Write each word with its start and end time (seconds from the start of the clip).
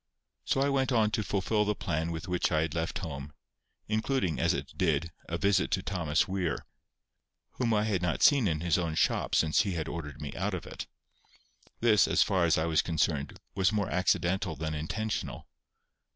So 0.45 0.61
I 0.61 0.69
went 0.69 0.91
on 0.91 1.11
to 1.11 1.21
fulfil 1.23 1.63
the 1.63 1.75
plan 1.75 2.11
with 2.11 2.27
which 2.27 2.51
I 2.51 2.61
had 2.61 2.73
left 2.73 2.97
home, 3.05 3.33
including, 3.87 4.39
as 4.39 4.51
it 4.51 4.75
did, 4.75 5.11
a 5.29 5.37
visit 5.37 5.69
to 5.69 5.83
Thomas 5.83 6.27
Weir, 6.27 6.65
whom 7.59 7.71
I 7.75 7.83
had 7.83 8.01
not 8.01 8.23
seen 8.23 8.47
in 8.47 8.61
his 8.61 8.79
own 8.79 8.95
shop 8.95 9.35
since 9.35 9.61
he 9.61 9.73
had 9.73 9.87
ordered 9.87 10.19
me 10.19 10.33
out 10.33 10.55
of 10.55 10.65
it. 10.65 10.87
This, 11.81 12.07
as 12.07 12.23
far 12.23 12.45
as 12.45 12.57
I 12.57 12.65
was 12.65 12.81
concerned, 12.81 13.37
was 13.53 13.71
more 13.71 13.91
accidental 13.91 14.55
than 14.55 14.73
intentional. 14.73 15.45